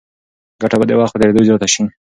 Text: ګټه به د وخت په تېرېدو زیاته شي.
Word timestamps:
ګټه 0.61 0.75
به 0.79 0.85
د 0.87 0.91
وخت 0.99 1.13
په 1.13 1.19
تېرېدو 1.21 1.45
زیاته 1.47 1.67
شي. 1.73 1.83